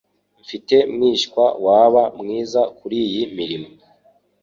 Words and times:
Mfite 0.43 0.75
mwishywa 0.93 1.45
waba 1.65 2.03
mwiza 2.19 2.61
kuriyi 2.77 3.21
mirimo. 3.35 3.69